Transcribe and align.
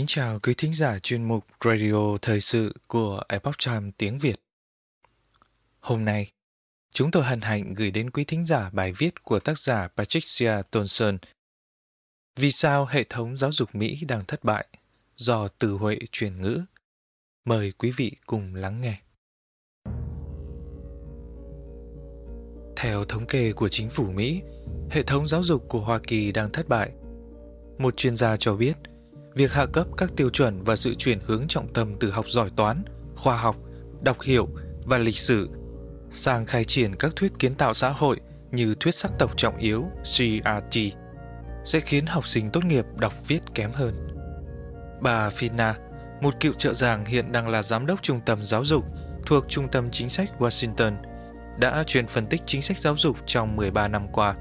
Kính 0.00 0.06
chào 0.06 0.38
quý 0.42 0.54
thính 0.54 0.72
giả 0.72 0.98
chuyên 0.98 1.24
mục 1.24 1.46
Radio 1.64 2.18
Thời 2.22 2.40
sự 2.40 2.74
của 2.86 3.22
Epoch 3.28 3.54
Times 3.66 3.94
tiếng 3.98 4.18
Việt. 4.18 4.36
Hôm 5.80 6.04
nay, 6.04 6.32
chúng 6.92 7.10
tôi 7.10 7.22
hân 7.22 7.40
hạnh 7.40 7.74
gửi 7.74 7.90
đến 7.90 8.10
quý 8.10 8.24
thính 8.24 8.44
giả 8.44 8.70
bài 8.72 8.92
viết 8.92 9.24
của 9.24 9.40
tác 9.40 9.58
giả 9.58 9.88
Patricia 9.96 10.62
Thompson 10.72 11.18
Vì 12.36 12.52
sao 12.52 12.86
hệ 12.86 13.04
thống 13.04 13.38
giáo 13.38 13.52
dục 13.52 13.74
Mỹ 13.74 14.04
đang 14.08 14.24
thất 14.24 14.44
bại 14.44 14.66
do 15.16 15.48
từ 15.48 15.70
huệ 15.72 15.98
truyền 16.12 16.42
ngữ? 16.42 16.60
Mời 17.44 17.72
quý 17.72 17.90
vị 17.96 18.12
cùng 18.26 18.54
lắng 18.54 18.80
nghe. 18.80 19.00
Theo 22.76 23.04
thống 23.04 23.26
kê 23.26 23.52
của 23.52 23.68
chính 23.68 23.90
phủ 23.90 24.04
Mỹ, 24.04 24.42
hệ 24.90 25.02
thống 25.02 25.28
giáo 25.28 25.42
dục 25.42 25.64
của 25.68 25.80
Hoa 25.80 26.00
Kỳ 26.06 26.32
đang 26.32 26.52
thất 26.52 26.68
bại. 26.68 26.90
Một 27.78 27.96
chuyên 27.96 28.16
gia 28.16 28.36
cho 28.36 28.56
biết– 28.56 28.76
việc 29.34 29.52
hạ 29.52 29.66
cấp 29.66 29.86
các 29.96 30.10
tiêu 30.16 30.30
chuẩn 30.30 30.64
và 30.64 30.76
sự 30.76 30.94
chuyển 30.94 31.18
hướng 31.26 31.48
trọng 31.48 31.72
tâm 31.72 31.94
từ 32.00 32.10
học 32.10 32.28
giỏi 32.28 32.50
toán, 32.56 32.84
khoa 33.16 33.36
học, 33.36 33.56
đọc 34.00 34.20
hiểu 34.20 34.48
và 34.84 34.98
lịch 34.98 35.18
sử 35.18 35.48
sang 36.10 36.46
khai 36.46 36.64
triển 36.64 36.96
các 36.96 37.12
thuyết 37.16 37.32
kiến 37.38 37.54
tạo 37.54 37.74
xã 37.74 37.88
hội 37.90 38.20
như 38.50 38.74
thuyết 38.80 38.94
sắc 38.94 39.12
tộc 39.18 39.36
trọng 39.36 39.56
yếu 39.56 39.84
CRT 40.02 40.78
sẽ 41.64 41.80
khiến 41.80 42.06
học 42.06 42.26
sinh 42.26 42.50
tốt 42.50 42.64
nghiệp 42.64 42.84
đọc 42.96 43.12
viết 43.28 43.40
kém 43.54 43.70
hơn. 43.72 44.08
Bà 45.00 45.28
Fina, 45.28 45.74
một 46.20 46.34
cựu 46.40 46.52
trợ 46.52 46.74
giảng 46.74 47.04
hiện 47.04 47.32
đang 47.32 47.48
là 47.48 47.62
giám 47.62 47.86
đốc 47.86 48.02
trung 48.02 48.20
tâm 48.26 48.38
giáo 48.42 48.64
dục 48.64 48.84
thuộc 49.26 49.44
Trung 49.48 49.68
tâm 49.68 49.90
Chính 49.90 50.08
sách 50.08 50.30
Washington, 50.38 50.92
đã 51.58 51.84
truyền 51.86 52.06
phân 52.06 52.26
tích 52.26 52.42
chính 52.46 52.62
sách 52.62 52.78
giáo 52.78 52.96
dục 52.96 53.16
trong 53.26 53.56
13 53.56 53.88
năm 53.88 54.08
qua. 54.12 54.34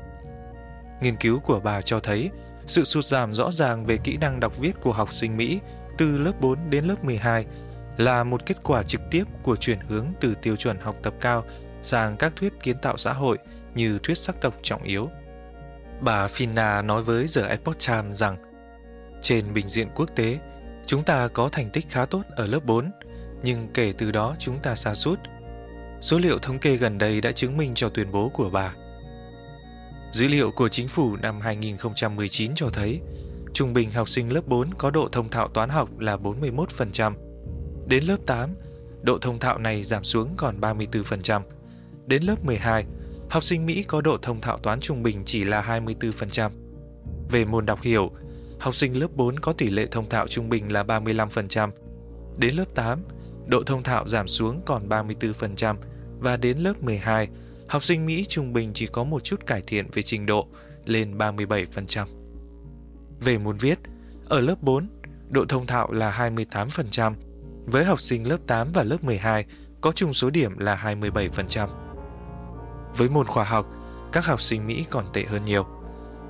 Nghiên 1.01 1.15
cứu 1.15 1.39
của 1.39 1.59
bà 1.59 1.81
cho 1.81 1.99
thấy 1.99 2.29
sự 2.69 2.83
sụt 2.83 3.05
giảm 3.05 3.33
rõ 3.33 3.51
ràng 3.51 3.85
về 3.85 3.97
kỹ 3.97 4.17
năng 4.17 4.39
đọc 4.39 4.57
viết 4.57 4.71
của 4.81 4.91
học 4.91 5.13
sinh 5.13 5.37
Mỹ 5.37 5.59
từ 5.97 6.17
lớp 6.17 6.41
4 6.41 6.69
đến 6.69 6.85
lớp 6.85 7.03
12 7.03 7.45
là 7.97 8.23
một 8.23 8.45
kết 8.45 8.57
quả 8.63 8.83
trực 8.83 9.01
tiếp 9.11 9.23
của 9.43 9.55
chuyển 9.55 9.79
hướng 9.79 10.07
từ 10.19 10.35
tiêu 10.41 10.55
chuẩn 10.55 10.77
học 10.79 10.95
tập 11.03 11.13
cao 11.21 11.45
sang 11.83 12.17
các 12.17 12.33
thuyết 12.35 12.53
kiến 12.63 12.77
tạo 12.81 12.97
xã 12.97 13.13
hội 13.13 13.37
như 13.75 13.99
thuyết 14.03 14.17
sắc 14.17 14.41
tộc 14.41 14.53
trọng 14.61 14.83
yếu. 14.83 15.09
Bà 16.01 16.27
Finna 16.27 16.85
nói 16.85 17.03
với 17.03 17.25
The 17.35 17.47
Epoch 17.47 17.77
Times 17.87 18.17
rằng 18.17 18.37
trên 19.21 19.53
bình 19.53 19.67
diện 19.67 19.87
quốc 19.95 20.09
tế, 20.15 20.39
chúng 20.85 21.03
ta 21.03 21.27
có 21.27 21.49
thành 21.51 21.69
tích 21.69 21.85
khá 21.89 22.05
tốt 22.05 22.21
ở 22.35 22.47
lớp 22.47 22.65
4, 22.65 22.91
nhưng 23.43 23.67
kể 23.73 23.93
từ 23.97 24.11
đó 24.11 24.35
chúng 24.39 24.59
ta 24.59 24.75
xa 24.75 24.95
sút 24.95 25.19
Số 26.01 26.17
liệu 26.17 26.39
thống 26.39 26.59
kê 26.59 26.75
gần 26.75 26.97
đây 26.97 27.21
đã 27.21 27.31
chứng 27.31 27.57
minh 27.57 27.71
cho 27.75 27.89
tuyên 27.89 28.11
bố 28.11 28.29
của 28.29 28.49
bà. 28.49 28.73
Dữ 30.11 30.27
liệu 30.27 30.51
của 30.51 30.69
chính 30.69 30.87
phủ 30.87 31.15
năm 31.15 31.41
2019 31.41 32.51
cho 32.55 32.69
thấy, 32.73 32.99
trung 33.53 33.73
bình 33.73 33.91
học 33.91 34.09
sinh 34.09 34.33
lớp 34.33 34.47
4 34.47 34.73
có 34.73 34.91
độ 34.91 35.09
thông 35.11 35.29
thạo 35.29 35.47
toán 35.47 35.69
học 35.69 35.99
là 35.99 36.17
41%. 36.17 37.13
Đến 37.87 38.03
lớp 38.03 38.17
8, 38.25 38.49
độ 39.01 39.17
thông 39.17 39.39
thạo 39.39 39.57
này 39.57 39.83
giảm 39.83 40.03
xuống 40.03 40.33
còn 40.37 40.59
34%. 40.59 41.41
Đến 42.07 42.23
lớp 42.23 42.45
12, 42.45 42.85
học 43.29 43.43
sinh 43.43 43.65
Mỹ 43.65 43.83
có 43.83 44.01
độ 44.01 44.17
thông 44.21 44.41
thạo 44.41 44.57
toán 44.57 44.79
trung 44.79 45.03
bình 45.03 45.21
chỉ 45.25 45.43
là 45.43 45.81
24%. 45.81 46.51
Về 47.31 47.45
môn 47.45 47.65
đọc 47.65 47.81
hiểu, 47.81 48.11
học 48.59 48.75
sinh 48.75 48.99
lớp 48.99 49.11
4 49.15 49.39
có 49.39 49.53
tỷ 49.53 49.69
lệ 49.69 49.87
thông 49.91 50.09
thạo 50.09 50.27
trung 50.27 50.49
bình 50.49 50.71
là 50.71 50.83
35%. 50.83 51.69
Đến 52.37 52.55
lớp 52.55 52.75
8, 52.75 53.03
độ 53.45 53.63
thông 53.63 53.83
thạo 53.83 54.07
giảm 54.07 54.27
xuống 54.27 54.61
còn 54.65 54.89
34% 54.89 55.75
và 56.19 56.37
đến 56.37 56.57
lớp 56.57 56.83
12, 56.83 57.27
học 57.69 57.83
sinh 57.83 58.05
Mỹ 58.05 58.25
trung 58.29 58.53
bình 58.53 58.71
chỉ 58.73 58.87
có 58.87 59.03
một 59.03 59.23
chút 59.23 59.45
cải 59.45 59.61
thiện 59.67 59.87
về 59.91 60.01
trình 60.01 60.25
độ, 60.25 60.47
lên 60.85 61.17
37%. 61.17 62.05
Về 63.19 63.37
môn 63.37 63.57
viết, 63.57 63.79
ở 64.29 64.41
lớp 64.41 64.55
4, 64.61 64.89
độ 65.29 65.45
thông 65.45 65.65
thạo 65.65 65.91
là 65.91 66.31
28%, 66.33 67.13
với 67.65 67.85
học 67.85 67.99
sinh 67.99 68.29
lớp 68.29 68.37
8 68.47 68.71
và 68.73 68.83
lớp 68.83 69.03
12 69.03 69.45
có 69.81 69.91
chung 69.91 70.13
số 70.13 70.29
điểm 70.29 70.57
là 70.57 70.95
27%. 71.01 71.67
Với 72.97 73.09
môn 73.09 73.25
khoa 73.25 73.43
học, 73.43 73.67
các 74.11 74.25
học 74.25 74.41
sinh 74.41 74.67
Mỹ 74.67 74.85
còn 74.89 75.05
tệ 75.13 75.23
hơn 75.23 75.45
nhiều. 75.45 75.65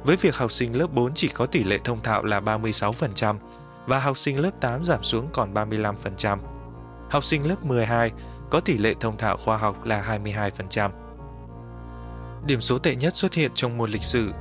Với 0.04 0.16
việc 0.16 0.36
học 0.36 0.52
sinh 0.52 0.78
lớp 0.78 0.88
4 0.94 1.14
chỉ 1.14 1.28
có 1.28 1.46
tỷ 1.46 1.64
lệ 1.64 1.80
thông 1.84 2.02
thạo 2.02 2.24
là 2.24 2.40
36% 2.40 3.36
và 3.86 4.00
học 4.00 4.18
sinh 4.18 4.40
lớp 4.40 4.52
8 4.62 4.86
giảm 4.86 5.04
xuống 5.04 5.30
còn 5.34 5.54
35%. 5.54 6.38
Học 7.10 7.24
sinh 7.24 7.48
lớp 7.48 7.66
12 7.66 8.12
có 8.50 8.60
tỷ 8.60 8.78
lệ 8.78 8.94
thông 9.00 9.18
thạo 9.18 9.38
khoa 9.38 9.58
học 9.58 9.86
là 9.86 10.20
22%. 10.26 10.90
Điểm 12.46 12.62
số 12.62 12.80
tệ 12.80 12.96
nhất 12.96 13.16
xuất 13.16 13.34
hiện 13.34 13.52
trong 13.56 13.78
môn 13.78 13.92
lịch 13.92 14.04
sử, 14.04 14.32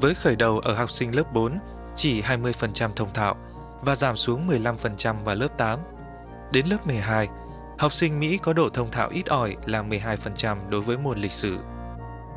với 0.00 0.14
khởi 0.14 0.36
đầu 0.36 0.58
ở 0.58 0.74
học 0.74 0.90
sinh 0.90 1.16
lớp 1.16 1.32
4 1.32 1.58
chỉ 1.96 2.22
20% 2.22 2.90
thông 2.96 3.12
thạo 3.14 3.36
và 3.82 3.94
giảm 3.94 4.16
xuống 4.16 4.48
15% 4.48 5.24
vào 5.24 5.34
lớp 5.34 5.58
8. 5.58 5.80
Đến 6.52 6.66
lớp 6.66 6.86
12, 6.86 7.28
học 7.78 7.92
sinh 7.92 8.20
Mỹ 8.20 8.38
có 8.42 8.52
độ 8.52 8.68
thông 8.68 8.90
thạo 8.90 9.08
ít 9.08 9.26
ỏi 9.26 9.56
là 9.66 9.82
12% 9.82 10.56
đối 10.68 10.80
với 10.80 10.98
môn 10.98 11.18
lịch 11.18 11.32
sử. 11.32 11.58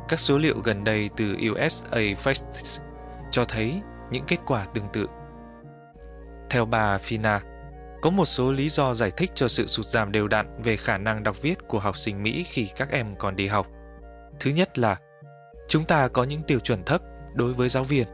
Các 0.08 0.20
số 0.20 0.38
liệu 0.38 0.60
gần 0.64 0.84
đây 0.84 1.10
từ 1.16 1.36
USA 1.52 1.98
Facts 1.98 2.80
cho 3.30 3.44
thấy 3.44 3.80
những 4.10 4.24
kết 4.26 4.38
quả 4.46 4.64
tương 4.74 4.88
tự. 4.92 5.06
Theo 6.50 6.64
bà 6.64 6.98
Fina, 6.98 7.40
có 8.02 8.10
một 8.10 8.24
số 8.24 8.52
lý 8.52 8.68
do 8.68 8.94
giải 8.94 9.10
thích 9.16 9.30
cho 9.34 9.48
sự 9.48 9.66
sụt 9.66 9.86
giảm 9.86 10.12
đều 10.12 10.28
đặn 10.28 10.62
về 10.62 10.76
khả 10.76 10.98
năng 10.98 11.22
đọc 11.22 11.42
viết 11.42 11.58
của 11.68 11.78
học 11.78 11.96
sinh 11.96 12.22
Mỹ 12.22 12.46
khi 12.48 12.68
các 12.76 12.90
em 12.90 13.16
còn 13.18 13.36
đi 13.36 13.46
học. 13.46 13.66
Thứ 14.40 14.50
nhất 14.50 14.78
là 14.78 14.96
chúng 15.68 15.84
ta 15.84 16.08
có 16.08 16.24
những 16.24 16.42
tiêu 16.42 16.58
chuẩn 16.58 16.84
thấp 16.84 17.02
đối 17.34 17.54
với 17.54 17.68
giáo 17.68 17.84
viên. 17.84 18.06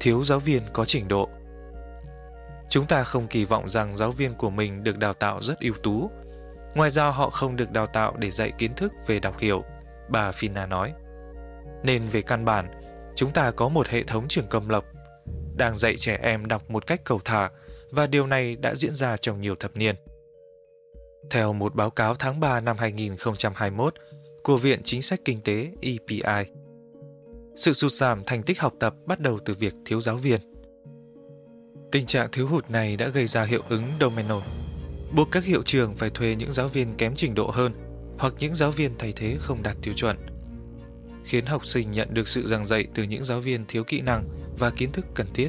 Thiếu 0.00 0.24
giáo 0.24 0.38
viên 0.38 0.62
có 0.72 0.84
trình 0.84 1.08
độ. 1.08 1.28
Chúng 2.68 2.86
ta 2.86 3.04
không 3.04 3.28
kỳ 3.28 3.44
vọng 3.44 3.68
rằng 3.68 3.96
giáo 3.96 4.12
viên 4.12 4.34
của 4.34 4.50
mình 4.50 4.84
được 4.84 4.98
đào 4.98 5.14
tạo 5.14 5.42
rất 5.42 5.58
ưu 5.60 5.74
tú. 5.82 6.10
Ngoài 6.74 6.90
ra, 6.90 7.08
họ 7.08 7.30
không 7.30 7.56
được 7.56 7.70
đào 7.70 7.86
tạo 7.86 8.16
để 8.16 8.30
dạy 8.30 8.52
kiến 8.58 8.74
thức 8.74 8.92
về 9.06 9.20
đọc 9.20 9.38
hiểu, 9.38 9.64
bà 10.08 10.30
fina 10.30 10.68
nói. 10.68 10.92
Nên 11.82 12.08
về 12.08 12.22
căn 12.22 12.44
bản, 12.44 12.70
chúng 13.16 13.30
ta 13.32 13.50
có 13.50 13.68
một 13.68 13.88
hệ 13.88 14.02
thống 14.02 14.28
trường 14.28 14.46
công 14.48 14.70
lập 14.70 14.84
đang 15.56 15.78
dạy 15.78 15.96
trẻ 15.96 16.18
em 16.22 16.46
đọc 16.46 16.70
một 16.70 16.86
cách 16.86 17.00
cầu 17.04 17.20
thả 17.24 17.50
và 17.90 18.06
điều 18.06 18.26
này 18.26 18.56
đã 18.56 18.74
diễn 18.74 18.92
ra 18.92 19.16
trong 19.16 19.40
nhiều 19.40 19.54
thập 19.54 19.76
niên. 19.76 19.96
Theo 21.30 21.52
một 21.52 21.74
báo 21.74 21.90
cáo 21.90 22.14
tháng 22.14 22.40
3 22.40 22.60
năm 22.60 22.76
2021 22.78 23.94
của 24.42 24.56
Viện 24.56 24.80
Chính 24.84 25.02
sách 25.02 25.20
Kinh 25.24 25.40
tế 25.40 25.70
EPI. 25.80 26.50
Sự 27.56 27.72
sụt 27.72 27.92
giảm 27.92 28.24
thành 28.26 28.42
tích 28.42 28.60
học 28.60 28.74
tập 28.80 28.94
bắt 29.06 29.20
đầu 29.20 29.38
từ 29.44 29.54
việc 29.54 29.74
thiếu 29.84 30.00
giáo 30.00 30.16
viên. 30.16 30.40
Tình 31.92 32.06
trạng 32.06 32.28
thiếu 32.32 32.46
hụt 32.46 32.70
này 32.70 32.96
đã 32.96 33.08
gây 33.08 33.26
ra 33.26 33.44
hiệu 33.44 33.62
ứng 33.68 33.82
domino, 34.00 34.40
buộc 35.16 35.28
các 35.30 35.44
hiệu 35.44 35.62
trường 35.62 35.94
phải 35.94 36.10
thuê 36.10 36.34
những 36.38 36.52
giáo 36.52 36.68
viên 36.68 36.94
kém 36.98 37.14
trình 37.16 37.34
độ 37.34 37.50
hơn 37.50 37.72
hoặc 38.18 38.34
những 38.38 38.54
giáo 38.54 38.70
viên 38.70 38.92
thay 38.98 39.12
thế 39.16 39.36
không 39.40 39.62
đạt 39.62 39.76
tiêu 39.82 39.94
chuẩn, 39.96 40.16
khiến 41.24 41.46
học 41.46 41.66
sinh 41.66 41.90
nhận 41.90 42.14
được 42.14 42.28
sự 42.28 42.46
giảng 42.46 42.66
dạy 42.66 42.86
từ 42.94 43.02
những 43.02 43.24
giáo 43.24 43.40
viên 43.40 43.64
thiếu 43.68 43.84
kỹ 43.84 44.00
năng 44.00 44.24
và 44.58 44.70
kiến 44.70 44.92
thức 44.92 45.06
cần 45.14 45.26
thiết. 45.34 45.48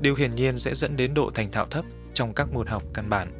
Điều 0.00 0.14
hiển 0.14 0.34
nhiên 0.34 0.58
sẽ 0.58 0.74
dẫn 0.74 0.96
đến 0.96 1.14
độ 1.14 1.30
thành 1.34 1.50
thạo 1.50 1.66
thấp 1.66 1.84
trong 2.14 2.34
các 2.34 2.52
môn 2.52 2.66
học 2.66 2.82
căn 2.94 3.10
bản. 3.10 3.32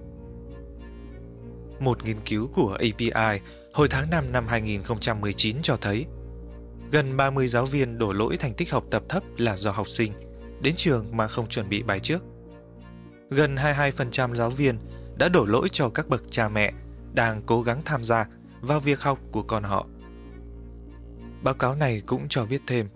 Một 1.81 2.05
nghiên 2.05 2.17
cứu 2.25 2.49
của 2.55 2.79
API 2.81 3.41
hồi 3.73 3.89
tháng 3.89 4.11
5 4.11 4.33
năm 4.33 4.47
2019 4.47 5.57
cho 5.63 5.77
thấy 5.77 6.07
gần 6.91 7.17
30 7.17 7.49
giáo 7.49 7.67
viên 7.67 7.99
đổ 7.99 8.13
lỗi 8.13 8.37
thành 8.37 8.55
tích 8.55 8.73
học 8.73 8.85
tập 8.91 9.03
thấp 9.09 9.23
là 9.37 9.57
do 9.57 9.71
học 9.71 9.89
sinh 9.89 10.13
đến 10.61 10.75
trường 10.77 11.17
mà 11.17 11.29
không 11.29 11.49
chuẩn 11.49 11.69
bị 11.69 11.83
bài 11.83 12.01
trước. 12.01 12.23
Gần 13.31 13.57
22% 13.57 14.35
giáo 14.35 14.51
viên 14.51 14.79
đã 15.19 15.29
đổ 15.29 15.47
lỗi 15.47 15.69
cho 15.73 15.89
các 15.89 16.09
bậc 16.09 16.23
cha 16.31 16.49
mẹ 16.49 16.73
đang 17.15 17.43
cố 17.47 17.63
gắng 17.63 17.83
tham 17.85 18.05
gia 18.05 18.27
vào 18.61 18.81
việc 18.81 19.01
học 19.01 19.19
của 19.33 19.43
con 19.43 19.63
họ. 19.63 19.87
Báo 21.43 21.55
cáo 21.55 21.75
này 21.75 22.03
cũng 22.07 22.27
cho 22.29 22.47
biết 22.47 22.61
thêm, 22.67 22.89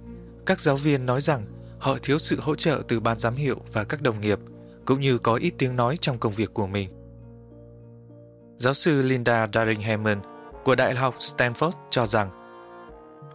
các 0.46 0.60
giáo 0.60 0.76
viên 0.76 1.06
nói 1.06 1.20
rằng 1.20 1.46
họ 1.78 1.96
thiếu 2.02 2.18
sự 2.18 2.40
hỗ 2.40 2.54
trợ 2.54 2.82
từ 2.88 3.00
ban 3.00 3.18
giám 3.18 3.34
hiệu 3.34 3.60
và 3.72 3.84
các 3.84 4.02
đồng 4.02 4.20
nghiệp, 4.20 4.38
cũng 4.84 5.00
như 5.00 5.18
có 5.18 5.34
ít 5.34 5.54
tiếng 5.58 5.76
nói 5.76 5.98
trong 6.00 6.18
công 6.18 6.32
việc 6.32 6.54
của 6.54 6.66
mình. 6.66 6.88
Giáo 8.56 8.74
sư 8.74 9.02
Linda 9.02 9.48
Daring 9.52 9.80
Hammond 9.80 10.35
của 10.66 10.74
Đại 10.74 10.94
học 10.94 11.14
Stanford 11.18 11.70
cho 11.90 12.06
rằng 12.06 12.30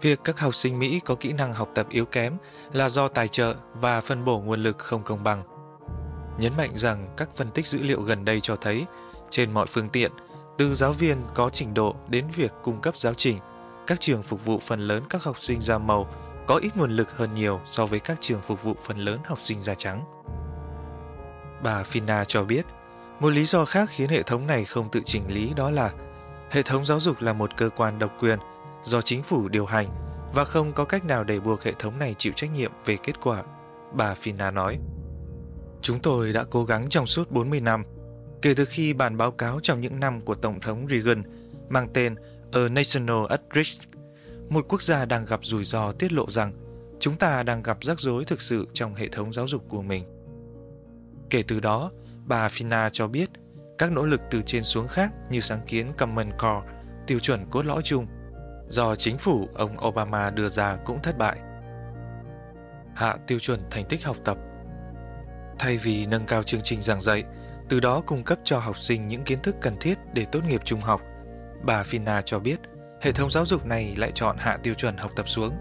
việc 0.02 0.20
các 0.24 0.40
học 0.40 0.56
sinh 0.56 0.80
Mỹ 0.80 1.02
có 1.06 1.16
kỹ 1.16 1.34
năng 1.34 1.54
học 1.54 1.70
tập 1.76 1.88
yếu 1.90 2.06
kém 2.06 2.38
là 2.74 2.90
do 2.90 3.08
tài 3.08 3.28
trợ 3.28 3.56
và 3.74 4.02
phân 4.02 4.26
bổ 4.26 4.40
nguồn 4.40 4.64
lực 4.64 4.78
không 4.78 5.04
công 5.04 5.24
bằng. 5.24 5.44
Nhấn 6.40 6.54
mạnh 6.58 6.72
rằng 6.76 7.14
các 7.18 7.30
phân 7.36 7.52
tích 7.52 7.68
dữ 7.68 7.80
liệu 7.82 8.02
gần 8.02 8.26
đây 8.26 8.40
cho 8.42 8.56
thấy 8.56 8.86
trên 9.30 9.52
mọi 9.52 9.68
phương 9.68 9.90
tiện, 9.90 10.12
từ 10.58 10.76
giáo 10.76 10.94
viên 10.94 11.18
có 11.34 11.50
trình 11.50 11.74
độ 11.74 11.96
đến 12.08 12.26
việc 12.36 12.52
cung 12.64 12.82
cấp 12.82 12.98
giáo 12.98 13.14
trình, 13.14 13.38
các 13.88 14.00
trường 14.00 14.24
phục 14.24 14.46
vụ 14.46 14.60
phần 14.60 14.80
lớn 14.80 15.04
các 15.10 15.24
học 15.24 15.36
sinh 15.40 15.62
da 15.62 15.78
màu 15.78 16.08
có 16.48 16.56
ít 16.56 16.78
nguồn 16.78 16.92
lực 16.92 17.18
hơn 17.18 17.34
nhiều 17.34 17.60
so 17.66 17.86
với 17.86 18.00
các 18.00 18.18
trường 18.22 18.42
phục 18.42 18.64
vụ 18.64 18.76
phần 18.84 18.98
lớn 18.98 19.20
học 19.26 19.40
sinh 19.42 19.62
da 19.62 19.76
trắng. 19.76 20.04
Bà 21.64 21.84
Fina 21.84 22.24
cho 22.24 22.44
biết, 22.44 22.66
một 23.20 23.30
lý 23.30 23.46
do 23.46 23.66
khác 23.66 23.90
khiến 23.92 24.10
hệ 24.10 24.24
thống 24.24 24.48
này 24.48 24.66
không 24.66 24.90
tự 24.90 25.02
chỉnh 25.06 25.24
lý 25.28 25.54
đó 25.56 25.72
là 25.72 25.92
hệ 26.52 26.62
thống 26.62 26.86
giáo 26.86 27.00
dục 27.00 27.22
là 27.22 27.34
một 27.34 27.58
cơ 27.58 27.70
quan 27.70 28.00
độc 28.00 28.12
quyền 28.20 28.40
do 28.84 29.02
chính 29.02 29.24
phủ 29.24 29.48
điều 29.48 29.66
hành 29.66 29.88
và 30.34 30.46
không 30.46 30.74
có 30.74 30.86
cách 30.86 31.06
nào 31.06 31.24
để 31.24 31.40
buộc 31.40 31.64
hệ 31.64 31.74
thống 31.80 32.00
này 32.00 32.16
chịu 32.18 32.34
trách 32.36 32.52
nhiệm 32.54 32.72
về 32.86 32.98
kết 33.04 33.14
quả, 33.22 33.44
bà 33.94 34.14
Fina 34.14 34.54
nói. 34.54 34.80
Chúng 35.82 36.00
tôi 36.00 36.34
đã 36.34 36.44
cố 36.50 36.64
gắng 36.64 36.90
trong 36.90 37.06
suốt 37.06 37.32
40 37.32 37.62
năm, 37.62 37.84
kể 38.42 38.54
từ 38.54 38.66
khi 38.66 38.94
bản 38.94 39.18
báo 39.18 39.32
cáo 39.32 39.60
trong 39.64 39.82
những 39.82 40.00
năm 40.00 40.22
của 40.22 40.36
Tổng 40.36 40.60
thống 40.60 40.88
Reagan 40.90 41.24
mang 41.70 41.88
tên 41.94 42.16
A 42.52 42.68
National 42.70 43.26
at 43.30 43.42
Risk, 43.56 43.82
một 44.50 44.66
quốc 44.70 44.82
gia 44.82 45.06
đang 45.06 45.26
gặp 45.26 45.40
rủi 45.44 45.66
ro 45.66 45.92
tiết 45.92 46.14
lộ 46.14 46.30
rằng 46.30 46.54
chúng 47.00 47.16
ta 47.16 47.44
đang 47.44 47.64
gặp 47.64 47.78
rắc 47.82 48.00
rối 48.00 48.26
thực 48.26 48.42
sự 48.42 48.68
trong 48.74 48.96
hệ 48.96 49.08
thống 49.08 49.34
giáo 49.34 49.48
dục 49.48 49.64
của 49.70 49.82
mình. 49.82 50.04
Kể 51.30 51.44
từ 51.48 51.60
đó, 51.60 51.92
bà 52.26 52.48
Fina 52.48 52.90
cho 52.90 53.08
biết 53.08 53.30
các 53.82 53.92
nỗ 53.92 54.06
lực 54.06 54.22
từ 54.30 54.42
trên 54.46 54.64
xuống 54.64 54.88
khác 54.88 55.12
như 55.30 55.40
sáng 55.40 55.62
kiến 55.68 55.94
Common 55.98 56.32
Core, 56.32 56.74
tiêu 57.08 57.20
chuẩn 57.20 57.46
cốt 57.50 57.66
lõi 57.66 57.82
chung, 57.84 58.08
do 58.68 58.96
chính 58.96 59.18
phủ 59.18 59.50
ông 59.56 59.88
Obama 59.88 60.30
đưa 60.30 60.50
ra 60.50 60.78
cũng 60.86 61.02
thất 61.02 61.18
bại. 61.18 61.38
Hạ 62.96 63.18
tiêu 63.28 63.40
chuẩn 63.40 63.60
thành 63.72 63.86
tích 63.90 64.06
học 64.06 64.18
tập 64.26 64.38
Thay 65.60 65.78
vì 65.78 66.06
nâng 66.06 66.26
cao 66.26 66.44
chương 66.44 66.62
trình 66.64 66.82
giảng 66.82 67.02
dạy, 67.02 67.24
từ 67.70 67.80
đó 67.80 68.02
cung 68.06 68.24
cấp 68.24 68.40
cho 68.44 68.60
học 68.60 68.80
sinh 68.80 69.08
những 69.08 69.24
kiến 69.24 69.42
thức 69.42 69.56
cần 69.62 69.78
thiết 69.80 69.98
để 70.14 70.26
tốt 70.32 70.40
nghiệp 70.48 70.62
trung 70.66 70.80
học, 70.80 71.02
bà 71.64 71.84
Fina 71.84 72.22
cho 72.22 72.40
biết 72.40 72.60
hệ 73.02 73.12
thống 73.12 73.30
giáo 73.30 73.46
dục 73.46 73.66
này 73.66 73.96
lại 73.98 74.12
chọn 74.14 74.36
hạ 74.40 74.58
tiêu 74.64 74.74
chuẩn 74.74 74.98
học 74.98 75.12
tập 75.16 75.30
xuống. 75.30 75.54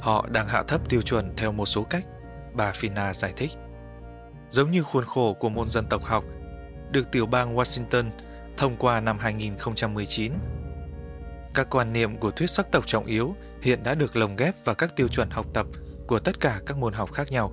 Họ 0.00 0.26
đang 0.30 0.46
hạ 0.46 0.62
thấp 0.68 0.88
tiêu 0.88 1.02
chuẩn 1.02 1.36
theo 1.36 1.52
một 1.52 1.66
số 1.66 1.82
cách, 1.82 2.04
bà 2.54 2.72
Fina 2.72 3.12
giải 3.12 3.32
thích. 3.36 3.50
Giống 4.50 4.70
như 4.70 4.82
khuôn 4.82 5.04
khổ 5.04 5.34
của 5.34 5.48
môn 5.48 5.68
dân 5.68 5.86
tộc 5.88 6.04
học 6.04 6.24
được 6.92 7.10
tiểu 7.12 7.26
bang 7.26 7.56
Washington 7.56 8.04
thông 8.56 8.76
qua 8.76 9.00
năm 9.00 9.18
2019. 9.18 10.32
Các 11.54 11.66
quan 11.70 11.92
niệm 11.92 12.16
của 12.16 12.30
thuyết 12.30 12.50
sắc 12.50 12.72
tộc 12.72 12.86
trọng 12.86 13.04
yếu 13.04 13.34
hiện 13.62 13.82
đã 13.82 13.94
được 13.94 14.16
lồng 14.16 14.36
ghép 14.36 14.64
vào 14.64 14.74
các 14.74 14.96
tiêu 14.96 15.08
chuẩn 15.08 15.30
học 15.30 15.46
tập 15.54 15.66
của 16.06 16.18
tất 16.18 16.40
cả 16.40 16.60
các 16.66 16.78
môn 16.78 16.92
học 16.92 17.12
khác 17.12 17.32
nhau. 17.32 17.52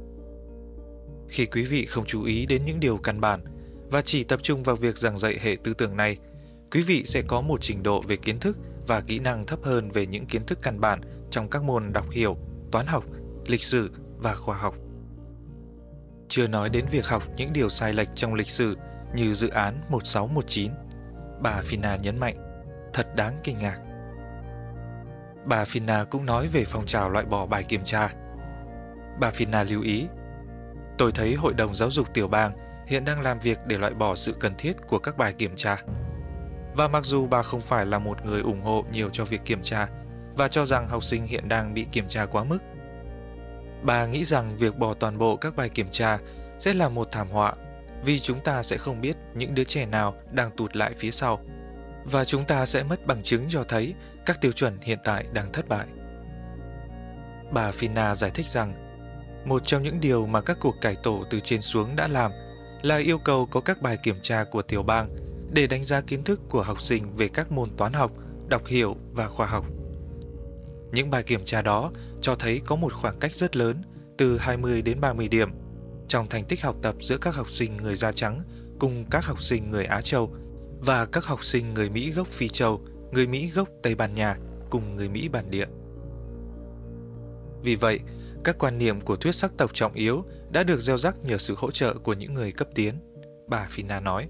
Khi 1.30 1.46
quý 1.46 1.64
vị 1.64 1.86
không 1.86 2.06
chú 2.06 2.24
ý 2.24 2.46
đến 2.46 2.66
những 2.66 2.80
điều 2.80 2.98
căn 2.98 3.22
bản 3.22 3.40
và 3.92 4.02
chỉ 4.02 4.24
tập 4.24 4.40
trung 4.44 4.64
vào 4.64 4.76
việc 4.76 4.98
giảng 4.98 5.18
dạy 5.18 5.38
hệ 5.42 5.58
tư 5.64 5.74
tưởng 5.74 5.98
này, 5.98 6.18
quý 6.72 6.81
vị 6.81 7.04
sẽ 7.06 7.22
có 7.22 7.42
một 7.42 7.62
trình 7.62 7.84
độ 7.84 8.02
về 8.02 8.18
kiến 8.18 8.40
thức 8.40 8.58
và 8.88 9.02
kỹ 9.02 9.20
năng 9.20 9.46
thấp 9.46 9.60
hơn 9.64 9.92
về 9.92 10.06
những 10.06 10.26
kiến 10.26 10.46
thức 10.46 10.60
căn 10.62 10.80
bản 10.80 11.02
trong 11.30 11.50
các 11.50 11.64
môn 11.64 11.94
đọc 11.94 12.06
hiểu, 12.12 12.38
toán 12.72 12.86
học, 12.86 13.04
lịch 13.46 13.64
sử 13.64 13.92
và 14.18 14.36
khoa 14.36 14.58
học. 14.58 14.76
Chưa 16.28 16.48
nói 16.48 16.70
đến 16.70 16.86
việc 16.92 17.06
học 17.06 17.24
những 17.38 17.54
điều 17.54 17.70
sai 17.70 17.94
lệch 17.94 18.08
trong 18.16 18.34
lịch 18.34 18.50
sử 18.50 18.78
như 19.16 19.34
dự 19.34 19.50
án 19.50 19.82
1619. 19.90 20.72
Bà 21.42 21.62
Fina 21.62 21.98
nhấn 21.98 22.20
mạnh, 22.20 22.36
thật 22.94 23.16
đáng 23.16 23.40
kinh 23.44 23.58
ngạc. 23.58 23.80
Bà 25.46 25.64
Fina 25.64 26.06
cũng 26.06 26.26
nói 26.26 26.48
về 26.48 26.64
phong 26.68 26.86
trào 26.86 27.10
loại 27.10 27.26
bỏ 27.26 27.46
bài 27.46 27.64
kiểm 27.64 27.84
tra. 27.84 28.14
Bà 29.20 29.32
Fina 29.32 29.70
lưu 29.70 29.82
ý, 29.82 30.08
tôi 30.98 31.12
thấy 31.12 31.34
Hội 31.34 31.54
đồng 31.54 31.76
Giáo 31.76 31.92
dục 31.92 32.14
Tiểu 32.14 32.28
bang 32.28 32.52
hiện 32.88 33.06
đang 33.06 33.22
làm 33.22 33.40
việc 33.40 33.60
để 33.68 33.78
loại 33.78 33.94
bỏ 33.94 34.16
sự 34.16 34.36
cần 34.40 34.54
thiết 34.58 34.74
của 34.88 35.00
các 35.00 35.18
bài 35.18 35.34
kiểm 35.34 35.56
tra. 35.56 35.78
Và 36.76 36.88
mặc 36.88 37.06
dù 37.06 37.28
bà 37.28 37.44
không 37.44 37.62
phải 37.62 37.86
là 37.86 38.00
một 38.00 38.26
người 38.26 38.42
ủng 38.42 38.62
hộ 38.62 38.86
nhiều 38.92 39.10
cho 39.10 39.26
việc 39.26 39.46
kiểm 39.46 39.62
tra 39.62 39.88
và 40.36 40.48
cho 40.48 40.66
rằng 40.66 40.88
học 40.88 41.04
sinh 41.04 41.24
hiện 41.24 41.50
đang 41.50 41.74
bị 41.74 41.86
kiểm 41.92 42.08
tra 42.08 42.26
quá 42.26 42.44
mức, 42.44 42.60
bà 43.84 44.06
nghĩ 44.06 44.26
rằng 44.26 44.58
việc 44.58 44.78
bỏ 44.78 44.94
toàn 44.94 45.18
bộ 45.18 45.36
các 45.36 45.56
bài 45.56 45.70
kiểm 45.70 45.88
tra 45.92 46.20
sẽ 46.58 46.74
là 46.74 46.90
một 46.90 47.08
thảm 47.12 47.30
họa 47.30 47.54
vì 48.06 48.19
chúng 48.19 48.40
ta 48.40 48.63
sẽ 48.63 48.78
không 48.78 49.02
biết 49.02 49.18
những 49.36 49.56
đứa 49.56 49.63
trẻ 49.63 49.86
nào 49.86 50.16
đang 50.31 50.52
tụt 50.52 50.75
lại 50.75 50.94
phía 50.98 51.12
sau 51.12 51.40
và 52.06 52.25
chúng 52.25 52.46
ta 52.46 52.66
sẽ 52.66 52.84
mất 52.84 53.07
bằng 53.07 53.24
chứng 53.24 53.46
cho 53.50 53.63
thấy 53.63 53.94
các 54.25 54.42
tiêu 54.42 54.52
chuẩn 54.52 54.78
hiện 54.81 55.00
tại 55.04 55.25
đang 55.34 55.52
thất 55.52 55.68
bại. 55.68 55.88
Bà 57.52 57.72
Fina 57.72 58.16
giải 58.16 58.31
thích 58.34 58.48
rằng 58.48 58.74
một 59.46 59.66
trong 59.66 59.84
những 59.84 60.00
điều 60.00 60.25
mà 60.25 60.42
các 60.42 60.57
cuộc 60.60 60.75
cải 60.81 60.96
tổ 61.04 61.24
từ 61.30 61.40
trên 61.40 61.62
xuống 61.62 61.96
đã 61.96 62.07
làm 62.07 62.31
là 62.81 62.98
yêu 62.98 63.18
cầu 63.18 63.46
có 63.46 63.62
các 63.62 63.81
bài 63.81 63.98
kiểm 64.04 64.16
tra 64.22 64.44
của 64.44 64.62
tiểu 64.62 64.84
bang 64.84 65.16
để 65.52 65.68
đánh 65.68 65.84
giá 65.84 66.02
kiến 66.02 66.24
thức 66.24 66.42
của 66.50 66.62
học 66.62 66.81
sinh 66.81 67.16
về 67.16 67.28
các 67.28 67.52
môn 67.52 67.69
toán 67.78 67.94
học, 67.94 68.12
đọc 68.48 68.66
hiểu 68.66 68.96
và 69.13 69.28
khoa 69.28 69.48
học. 69.48 69.66
Những 70.92 71.10
bài 71.10 71.24
kiểm 71.24 71.46
tra 71.46 71.62
đó 71.62 71.92
cho 72.22 72.36
thấy 72.36 72.62
có 72.66 72.75
một 72.75 72.94
khoảng 72.94 73.19
cách 73.19 73.36
rất 73.36 73.56
lớn, 73.56 73.81
từ 74.18 74.38
20 74.38 74.81
đến 74.81 75.02
30 75.02 75.28
điểm, 75.28 75.50
trong 76.07 76.30
thành 76.30 76.46
tích 76.46 76.63
học 76.63 76.75
tập 76.81 76.96
giữa 77.02 77.18
các 77.18 77.36
học 77.36 77.52
sinh 77.52 77.78
người 77.78 77.96
da 77.96 78.12
trắng 78.12 78.44
cùng 78.80 79.06
các 79.10 79.25
học 79.25 79.42
sinh 79.42 79.72
người 79.72 79.86
Á 79.86 80.02
Châu 80.02 80.36
và 80.80 81.06
các 81.06 81.25
học 81.25 81.46
sinh 81.46 81.74
người 81.74 81.90
Mỹ 81.90 82.12
gốc 82.12 82.28
Phi 82.28 82.48
Châu, 82.48 82.81
người 83.12 83.28
Mỹ 83.28 83.50
gốc 83.50 83.69
Tây 83.84 83.96
Ban 83.96 84.16
Nha 84.16 84.38
cùng 84.69 84.96
người 84.96 85.10
Mỹ 85.10 85.30
bản 85.30 85.52
địa. 85.52 85.66
Vì 87.62 87.75
vậy, 87.75 88.00
các 88.44 88.57
quan 88.60 88.78
niệm 88.78 89.02
của 89.02 89.16
thuyết 89.16 89.36
sắc 89.36 89.52
tộc 89.57 89.72
trọng 89.74 89.94
yếu 89.94 90.24
đã 90.52 90.63
được 90.63 90.81
gieo 90.81 90.98
rắc 90.98 91.16
nhờ 91.24 91.38
sự 91.38 91.56
hỗ 91.57 91.72
trợ 91.72 91.94
của 91.94 92.13
những 92.13 92.34
người 92.34 92.52
cấp 92.52 92.68
tiến, 92.75 92.96
bà 93.48 93.68
Fina 93.75 94.04
nói. 94.04 94.28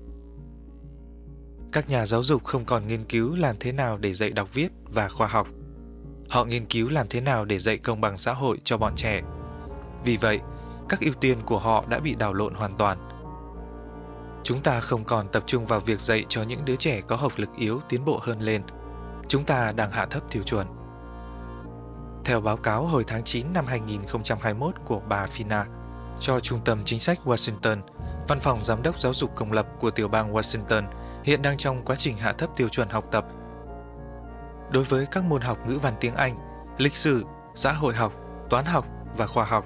Các 1.72 1.90
nhà 1.90 2.06
giáo 2.06 2.24
dục 2.24 2.44
không 2.44 2.66
còn 2.66 2.88
nghiên 2.88 3.04
cứu 3.06 3.36
làm 3.36 3.56
thế 3.60 3.72
nào 3.72 3.98
để 3.98 4.14
dạy 4.14 4.30
đọc 4.30 4.54
viết 4.54 4.72
và 4.84 5.10
khoa 5.10 5.28
học. 5.28 5.48
Họ 6.30 6.46
nghiên 6.46 6.66
cứu 6.66 6.90
làm 6.90 7.08
thế 7.10 7.22
nào 7.22 7.46
để 7.46 7.60
dạy 7.60 7.78
công 7.78 8.02
bằng 8.02 8.18
xã 8.18 8.34
hội 8.34 8.58
cho 8.64 8.78
bọn 8.78 8.94
trẻ. 8.96 9.22
Vì 10.06 10.18
vậy, 10.18 10.40
các 10.90 11.00
ưu 11.00 11.14
tiên 11.14 11.38
của 11.46 11.60
họ 11.60 11.86
đã 11.88 12.00
bị 12.00 12.16
đảo 12.16 12.34
lộn 12.34 12.54
hoàn 12.54 12.78
toàn. 12.78 12.98
Chúng 14.44 14.62
ta 14.62 14.80
không 14.80 15.04
còn 15.04 15.28
tập 15.28 15.44
trung 15.46 15.66
vào 15.66 15.80
việc 15.80 16.00
dạy 16.00 16.26
cho 16.30 16.44
những 16.44 16.66
đứa 16.66 16.76
trẻ 16.76 17.02
có 17.02 17.16
học 17.16 17.32
lực 17.36 17.50
yếu 17.58 17.82
tiến 17.90 18.06
bộ 18.06 18.20
hơn 18.24 18.40
lên. 18.40 18.64
Chúng 19.28 19.44
ta 19.44 19.72
đang 19.72 19.92
hạ 19.92 20.06
thấp 20.06 20.24
tiêu 20.32 20.44
chuẩn. 20.44 20.68
Theo 22.26 22.42
báo 22.42 22.58
cáo 22.58 22.86
hồi 22.86 23.04
tháng 23.08 23.24
9 23.24 23.54
năm 23.54 23.66
2021 23.68 24.76
của 24.86 25.02
bà 25.10 25.26
Fina 25.26 25.66
cho 26.20 26.40
Trung 26.40 26.60
tâm 26.66 26.80
Chính 26.86 27.00
sách 27.00 27.20
Washington, 27.26 27.78
Văn 28.28 28.40
phòng 28.40 28.64
Giám 28.64 28.84
đốc 28.84 29.00
Giáo 29.00 29.14
dục 29.14 29.36
Công 29.36 29.52
lập 29.52 29.68
của 29.80 29.92
tiểu 29.92 30.08
bang 30.08 30.34
Washington 30.34 30.84
hiện 31.24 31.42
đang 31.42 31.58
trong 31.58 31.86
quá 31.86 31.96
trình 31.96 32.18
hạ 32.18 32.34
thấp 32.34 32.50
tiêu 32.56 32.70
chuẩn 32.70 32.90
học 32.90 33.06
tập. 33.12 33.26
Đối 34.72 34.84
với 34.84 35.06
các 35.12 35.24
môn 35.24 35.42
học 35.42 35.58
ngữ 35.68 35.80
văn 35.82 35.94
tiếng 36.00 36.16
Anh, 36.16 36.36
lịch 36.78 36.96
sử, 36.96 37.26
xã 37.56 37.74
hội 37.74 37.96
học, 37.96 38.14
toán 38.50 38.66
học 38.66 38.86
và 39.18 39.28
khoa 39.28 39.46
học, 39.46 39.66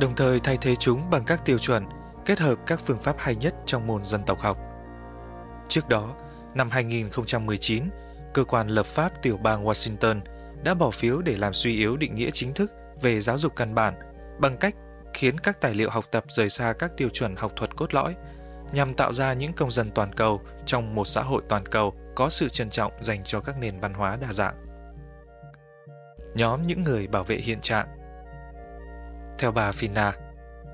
đồng 0.00 0.14
thời 0.16 0.40
thay 0.40 0.56
thế 0.60 0.76
chúng 0.76 1.10
bằng 1.10 1.24
các 1.24 1.44
tiêu 1.44 1.58
chuẩn 1.58 1.84
kết 2.24 2.40
hợp 2.40 2.58
các 2.66 2.80
phương 2.80 2.98
pháp 2.98 3.16
hay 3.18 3.36
nhất 3.36 3.54
trong 3.66 3.86
môn 3.86 4.04
dân 4.04 4.22
tộc 4.26 4.40
học. 4.40 4.58
Trước 5.68 5.88
đó, 5.88 6.14
năm 6.54 6.70
2019, 6.70 7.84
cơ 8.34 8.44
quan 8.44 8.68
lập 8.68 8.86
pháp 8.86 9.22
tiểu 9.22 9.36
bang 9.36 9.64
Washington 9.64 10.20
đã 10.64 10.74
bỏ 10.74 10.90
phiếu 10.90 11.22
để 11.22 11.36
làm 11.36 11.52
suy 11.52 11.76
yếu 11.76 11.96
định 11.96 12.14
nghĩa 12.14 12.30
chính 12.30 12.54
thức 12.54 12.72
về 13.02 13.20
giáo 13.20 13.38
dục 13.38 13.56
căn 13.56 13.74
bản 13.74 13.94
bằng 14.38 14.56
cách 14.56 14.74
khiến 15.14 15.40
các 15.40 15.60
tài 15.60 15.74
liệu 15.74 15.90
học 15.90 16.04
tập 16.10 16.24
rời 16.28 16.50
xa 16.50 16.72
các 16.78 16.96
tiêu 16.96 17.08
chuẩn 17.08 17.36
học 17.36 17.52
thuật 17.56 17.76
cốt 17.76 17.94
lõi 17.94 18.14
nhằm 18.72 18.94
tạo 18.94 19.12
ra 19.12 19.32
những 19.32 19.52
công 19.52 19.70
dân 19.70 19.90
toàn 19.90 20.12
cầu 20.12 20.40
trong 20.66 20.94
một 20.94 21.04
xã 21.04 21.22
hội 21.22 21.42
toàn 21.48 21.66
cầu 21.66 21.94
có 22.16 22.30
sự 22.30 22.48
trân 22.48 22.70
trọng 22.70 22.92
dành 23.00 23.24
cho 23.24 23.40
các 23.40 23.58
nền 23.58 23.80
văn 23.80 23.94
hóa 23.94 24.16
đa 24.16 24.32
dạng. 24.32 24.54
Nhóm 26.34 26.66
những 26.66 26.82
người 26.82 27.06
bảo 27.06 27.24
vệ 27.24 27.36
hiện 27.36 27.60
trạng 27.60 27.86
theo 29.38 29.52
bà 29.52 29.70
Fina, 29.70 30.12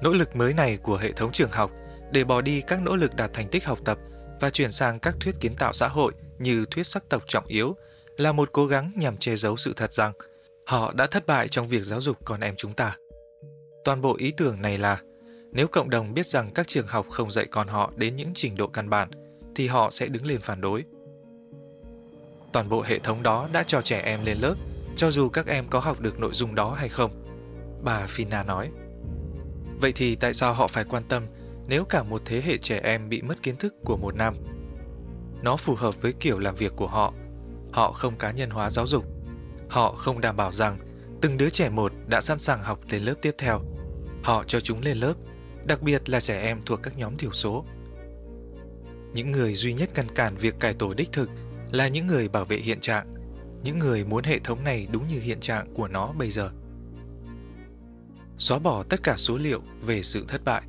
nỗ 0.03 0.13
lực 0.13 0.37
mới 0.37 0.55
này 0.55 0.77
của 0.77 0.97
hệ 0.97 1.13
thống 1.13 1.33
trường 1.33 1.51
học 1.51 1.71
để 2.13 2.25
bỏ 2.25 2.41
đi 2.41 2.61
các 2.61 2.83
nỗ 2.83 2.97
lực 2.97 3.17
đạt 3.17 3.31
thành 3.33 3.49
tích 3.49 3.65
học 3.65 3.79
tập 3.85 3.99
và 4.41 4.51
chuyển 4.51 4.73
sang 4.73 4.99
các 4.99 5.17
thuyết 5.21 5.35
kiến 5.41 5.55
tạo 5.55 5.73
xã 5.73 5.89
hội 5.89 6.13
như 6.39 6.65
thuyết 6.71 6.87
sắc 6.87 7.09
tộc 7.09 7.23
trọng 7.27 7.47
yếu 7.47 7.77
là 8.17 8.33
một 8.33 8.49
cố 8.53 8.67
gắng 8.67 8.93
nhằm 8.97 9.17
che 9.17 9.37
giấu 9.37 9.57
sự 9.57 9.73
thật 9.77 9.93
rằng 9.93 10.13
họ 10.67 10.93
đã 10.93 11.07
thất 11.07 11.27
bại 11.27 11.49
trong 11.49 11.69
việc 11.69 11.83
giáo 11.83 12.01
dục 12.01 12.19
con 12.25 12.41
em 12.41 12.55
chúng 12.57 12.73
ta. 12.73 12.97
Toàn 13.85 14.01
bộ 14.01 14.17
ý 14.19 14.31
tưởng 14.31 14.63
này 14.63 14.79
là 14.79 15.01
nếu 15.53 15.69
cộng 15.69 15.91
đồng 15.91 16.15
biết 16.15 16.27
rằng 16.27 16.51
các 16.55 16.67
trường 16.67 16.87
học 16.87 17.07
không 17.11 17.31
dạy 17.31 17.47
con 17.51 17.69
họ 17.69 17.93
đến 17.97 18.17
những 18.17 18.31
trình 18.35 18.57
độ 18.57 18.67
căn 18.67 18.91
bản, 18.91 19.11
thì 19.55 19.67
họ 19.67 19.91
sẽ 19.91 20.07
đứng 20.07 20.27
lên 20.27 20.41
phản 20.41 20.61
đối. 20.61 20.85
Toàn 22.53 22.69
bộ 22.69 22.83
hệ 22.83 22.99
thống 22.99 23.23
đó 23.23 23.49
đã 23.53 23.63
cho 23.67 23.83
trẻ 23.83 24.01
em 24.01 24.21
lên 24.25 24.39
lớp, 24.39 24.55
cho 24.97 25.11
dù 25.11 25.29
các 25.29 25.47
em 25.47 25.65
có 25.71 25.81
học 25.81 26.01
được 26.01 26.19
nội 26.19 26.31
dung 26.35 26.55
đó 26.55 26.75
hay 26.79 26.89
không. 26.89 27.20
Bà 27.83 28.07
Fina 28.07 28.47
nói. 28.47 28.71
Vậy 29.81 29.93
thì 29.95 30.15
tại 30.15 30.35
sao 30.35 30.55
họ 30.55 30.67
phải 30.67 30.85
quan 30.85 31.03
tâm 31.09 31.23
nếu 31.67 31.85
cả 31.85 32.03
một 32.03 32.23
thế 32.25 32.43
hệ 32.45 32.59
trẻ 32.59 32.81
em 32.83 33.09
bị 33.09 33.23
mất 33.23 33.43
kiến 33.43 33.57
thức 33.57 33.75
của 33.85 33.97
một 33.97 34.15
năm? 34.15 34.35
Nó 35.43 35.57
phù 35.57 35.75
hợp 35.75 35.95
với 36.03 36.13
kiểu 36.13 36.39
làm 36.39 36.55
việc 36.55 36.73
của 36.77 36.87
họ. 36.87 37.15
Họ 37.73 37.93
không 37.93 38.17
cá 38.17 38.31
nhân 38.31 38.51
hóa 38.51 38.71
giáo 38.71 38.87
dục. 38.87 39.05
Họ 39.69 39.93
không 39.93 40.21
đảm 40.21 40.37
bảo 40.37 40.53
rằng 40.53 40.79
từng 41.21 41.37
đứa 41.37 41.51
trẻ 41.51 41.69
một 41.69 41.93
đã 42.07 42.21
sẵn 42.21 42.39
sàng 42.39 42.63
học 42.63 42.81
lên 42.91 43.03
lớp 43.03 43.15
tiếp 43.23 43.35
theo. 43.39 43.61
Họ 44.23 44.45
cho 44.47 44.61
chúng 44.61 44.83
lên 44.83 44.97
lớp 44.97 45.15
đặc 45.65 45.83
biệt 45.83 46.09
là 46.09 46.21
trẻ 46.21 46.43
em 46.43 46.61
thuộc 46.67 46.83
các 46.83 46.99
nhóm 46.99 47.17
thiểu 47.17 47.33
số. 47.33 47.65
Những 49.13 49.33
người 49.33 49.55
duy 49.55 49.73
nhất 49.75 49.91
ngăn 49.95 50.09
cản 50.15 50.37
việc 50.37 50.61
cải 50.61 50.75
tổ 50.75 50.95
đích 50.95 51.13
thực 51.13 51.31
là 51.71 51.89
những 51.89 52.07
người 52.07 52.29
bảo 52.29 52.45
vệ 52.45 52.57
hiện 52.57 52.81
trạng, 52.81 53.15
những 53.63 53.79
người 53.79 54.05
muốn 54.05 54.25
hệ 54.25 54.39
thống 54.39 54.65
này 54.65 54.89
đúng 54.91 55.09
như 55.09 55.21
hiện 55.21 55.41
trạng 55.41 55.75
của 55.75 55.89
nó 55.89 56.13
bây 56.13 56.31
giờ. 56.31 56.51
Xóa 58.41 58.59
bỏ 58.59 58.83
tất 58.83 59.03
cả 59.03 59.15
số 59.17 59.37
liệu 59.37 59.63
về 59.83 60.03
sự 60.03 60.25
thất 60.29 60.45
bại. 60.45 60.63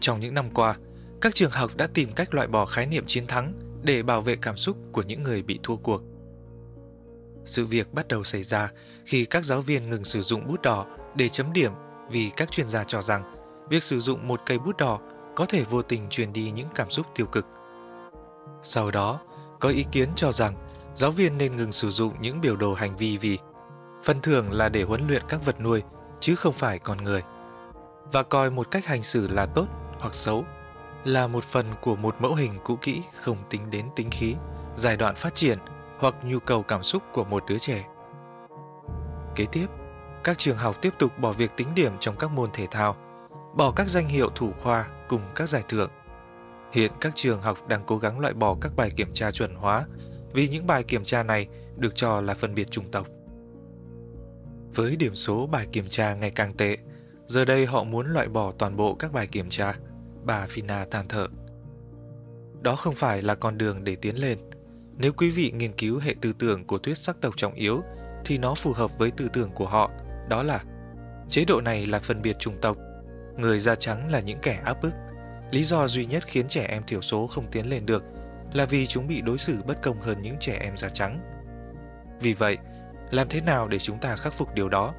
Trong 0.00 0.20
những 0.20 0.34
năm 0.34 0.50
qua, 0.54 0.76
các 1.20 1.34
trường 1.34 1.50
học 1.50 1.70
đã 1.76 1.86
tìm 1.94 2.12
cách 2.12 2.34
loại 2.34 2.48
bỏ 2.48 2.66
khái 2.66 2.86
niệm 2.86 3.04
chiến 3.06 3.26
thắng 3.26 3.52
để 3.82 4.02
bảo 4.02 4.20
vệ 4.20 4.36
cảm 4.36 4.56
xúc 4.56 4.76
của 4.92 5.02
những 5.02 5.22
người 5.22 5.42
bị 5.42 5.60
thua 5.62 5.76
cuộc. 5.76 6.02
Sự 7.44 7.66
việc 7.66 7.92
bắt 7.92 8.08
đầu 8.08 8.24
xảy 8.24 8.42
ra 8.42 8.70
khi 9.04 9.24
các 9.24 9.44
giáo 9.44 9.62
viên 9.62 9.90
ngừng 9.90 10.04
sử 10.04 10.22
dụng 10.22 10.46
bút 10.48 10.62
đỏ 10.62 10.86
để 11.14 11.28
chấm 11.28 11.52
điểm 11.52 11.72
vì 12.10 12.30
các 12.36 12.50
chuyên 12.50 12.68
gia 12.68 12.84
cho 12.84 13.02
rằng 13.02 13.34
việc 13.70 13.82
sử 13.82 14.00
dụng 14.00 14.28
một 14.28 14.40
cây 14.46 14.58
bút 14.58 14.76
đỏ 14.76 15.00
có 15.36 15.46
thể 15.46 15.64
vô 15.70 15.82
tình 15.82 16.08
truyền 16.10 16.32
đi 16.32 16.50
những 16.50 16.68
cảm 16.74 16.90
xúc 16.90 17.06
tiêu 17.14 17.26
cực. 17.26 17.46
Sau 18.62 18.90
đó, 18.90 19.20
có 19.60 19.68
ý 19.68 19.84
kiến 19.92 20.08
cho 20.16 20.32
rằng 20.32 20.54
giáo 20.94 21.10
viên 21.10 21.38
nên 21.38 21.56
ngừng 21.56 21.72
sử 21.72 21.90
dụng 21.90 22.14
những 22.20 22.40
biểu 22.40 22.56
đồ 22.56 22.74
hành 22.74 22.96
vi 22.96 23.18
vì 23.18 23.38
phần 24.04 24.20
thưởng 24.20 24.52
là 24.52 24.68
để 24.68 24.82
huấn 24.82 25.06
luyện 25.08 25.22
các 25.28 25.44
vật 25.44 25.60
nuôi 25.60 25.82
chứ 26.24 26.34
không 26.34 26.52
phải 26.52 26.78
con 26.78 27.04
người. 27.04 27.22
Và 28.12 28.22
coi 28.22 28.50
một 28.50 28.70
cách 28.70 28.86
hành 28.86 29.02
xử 29.02 29.28
là 29.28 29.46
tốt 29.46 29.66
hoặc 29.98 30.14
xấu 30.14 30.44
là 31.04 31.26
một 31.26 31.44
phần 31.44 31.66
của 31.80 31.96
một 31.96 32.16
mẫu 32.18 32.34
hình 32.34 32.58
cũ 32.64 32.78
kỹ 32.80 33.02
không 33.14 33.36
tính 33.50 33.70
đến 33.70 33.86
tính 33.96 34.10
khí, 34.10 34.36
giai 34.76 34.96
đoạn 34.96 35.14
phát 35.14 35.34
triển 35.34 35.58
hoặc 35.98 36.14
nhu 36.22 36.38
cầu 36.38 36.62
cảm 36.62 36.82
xúc 36.82 37.02
của 37.12 37.24
một 37.24 37.44
đứa 37.48 37.58
trẻ. 37.58 37.86
Kế 39.34 39.46
tiếp, 39.52 39.66
các 40.24 40.38
trường 40.38 40.56
học 40.56 40.76
tiếp 40.82 40.94
tục 40.98 41.18
bỏ 41.18 41.32
việc 41.32 41.56
tính 41.56 41.74
điểm 41.74 41.92
trong 42.00 42.16
các 42.16 42.30
môn 42.30 42.50
thể 42.52 42.66
thao, 42.70 42.96
bỏ 43.54 43.70
các 43.76 43.88
danh 43.88 44.08
hiệu 44.08 44.30
thủ 44.34 44.52
khoa 44.62 44.86
cùng 45.08 45.22
các 45.34 45.48
giải 45.48 45.62
thưởng. 45.68 45.90
Hiện 46.72 46.92
các 47.00 47.12
trường 47.14 47.42
học 47.42 47.58
đang 47.68 47.82
cố 47.86 47.98
gắng 47.98 48.20
loại 48.20 48.34
bỏ 48.34 48.56
các 48.60 48.72
bài 48.76 48.90
kiểm 48.96 49.12
tra 49.14 49.30
chuẩn 49.30 49.54
hóa 49.54 49.86
vì 50.32 50.48
những 50.48 50.66
bài 50.66 50.82
kiểm 50.82 51.04
tra 51.04 51.22
này 51.22 51.48
được 51.76 51.94
cho 51.94 52.20
là 52.20 52.34
phân 52.34 52.54
biệt 52.54 52.70
chủng 52.70 52.90
tộc. 52.90 53.06
Với 54.74 54.96
điểm 54.96 55.14
số 55.14 55.46
bài 55.46 55.66
kiểm 55.72 55.88
tra 55.88 56.14
ngày 56.14 56.30
càng 56.30 56.54
tệ, 56.54 56.76
giờ 57.26 57.44
đây 57.44 57.66
họ 57.66 57.84
muốn 57.84 58.06
loại 58.06 58.28
bỏ 58.28 58.52
toàn 58.58 58.76
bộ 58.76 58.94
các 58.94 59.12
bài 59.12 59.26
kiểm 59.26 59.50
tra, 59.50 59.74
bà 60.24 60.46
Fina 60.46 60.86
than 60.90 61.08
thở. 61.08 61.26
Đó 62.60 62.76
không 62.76 62.94
phải 62.94 63.22
là 63.22 63.34
con 63.34 63.58
đường 63.58 63.84
để 63.84 63.96
tiến 63.96 64.16
lên. 64.16 64.38
Nếu 64.96 65.12
quý 65.12 65.30
vị 65.30 65.52
nghiên 65.54 65.72
cứu 65.72 65.98
hệ 65.98 66.14
tư 66.20 66.32
tưởng 66.38 66.64
của 66.64 66.78
thuyết 66.78 66.98
sắc 66.98 67.16
tộc 67.20 67.34
trọng 67.36 67.54
yếu, 67.54 67.82
thì 68.24 68.38
nó 68.38 68.54
phù 68.54 68.72
hợp 68.72 68.90
với 68.98 69.10
tư 69.10 69.28
tưởng 69.32 69.50
của 69.54 69.66
họ, 69.66 69.90
đó 70.28 70.42
là 70.42 70.64
chế 71.28 71.44
độ 71.44 71.60
này 71.60 71.86
là 71.86 71.98
phân 71.98 72.22
biệt 72.22 72.38
chủng 72.38 72.60
tộc, 72.60 72.76
người 73.36 73.58
da 73.60 73.74
trắng 73.74 74.10
là 74.10 74.20
những 74.20 74.38
kẻ 74.42 74.60
áp 74.64 74.82
bức. 74.82 74.92
Lý 75.50 75.64
do 75.64 75.88
duy 75.88 76.06
nhất 76.06 76.24
khiến 76.26 76.48
trẻ 76.48 76.66
em 76.68 76.82
thiểu 76.86 77.02
số 77.02 77.26
không 77.26 77.50
tiến 77.52 77.70
lên 77.70 77.86
được 77.86 78.02
là 78.52 78.64
vì 78.64 78.86
chúng 78.86 79.08
bị 79.08 79.20
đối 79.20 79.38
xử 79.38 79.62
bất 79.62 79.82
công 79.82 80.00
hơn 80.00 80.22
những 80.22 80.36
trẻ 80.40 80.58
em 80.60 80.76
da 80.76 80.88
trắng. 80.88 81.20
Vì 82.20 82.32
vậy, 82.32 82.58
làm 83.14 83.28
thế 83.28 83.40
nào 83.40 83.68
để 83.68 83.78
chúng 83.78 83.98
ta 83.98 84.16
khắc 84.16 84.32
phục 84.32 84.54
điều 84.54 84.68
đó? 84.68 84.94